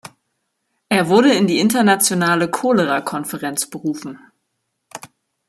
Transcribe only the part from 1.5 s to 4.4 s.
Internationale Cholera-Konferenz berufen.